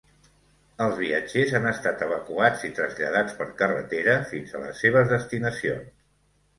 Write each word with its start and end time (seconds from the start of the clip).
Els 0.85 0.95
viatgers 1.01 1.53
han 1.59 1.67
estat 1.73 2.01
evacuats 2.07 2.65
i 2.71 2.73
traslladats 2.81 3.39
per 3.43 3.49
carretera 3.63 4.19
fins 4.35 4.53
a 4.59 4.67
les 4.67 4.85
seves 4.87 5.17
destinacions. 5.17 5.99